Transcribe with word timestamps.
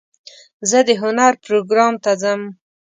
زه 0.69 0.79
د 0.87 0.89
هنر 1.01 1.33
پروګرام 1.45 1.93
ته 2.03 2.11
ځم. 2.21 2.41